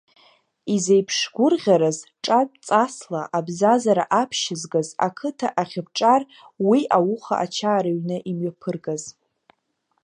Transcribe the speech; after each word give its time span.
Изеиԥш 0.73 1.17
гәырӷьарааз 1.35 1.99
ҿатә 2.23 2.55
ҵасла 2.65 3.21
абзазара 3.37 4.03
аԥшьызгаз 4.21 4.89
ақыҭа 5.07 5.49
ахьыбҿар 5.61 6.21
уи 6.67 6.79
ауха 6.97 7.35
Ачаа 7.43 7.79
рыҩны 7.83 8.17
имҩаԥыргаз! 8.29 9.03